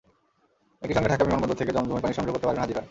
[0.81, 2.79] একই সঙ্গে ঢাকা বিমানবন্দর থেকে জমজমের পানি সংগ্রহ করতে পারবেন হাজিরা।